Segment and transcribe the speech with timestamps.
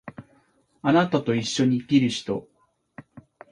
[0.81, 2.47] 貴方と一緒に生きる人